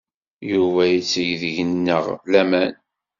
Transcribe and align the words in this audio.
Yuba 0.51 0.81
yetteg 0.93 1.29
deg-neɣ 1.41 2.03
laman. 2.31 2.73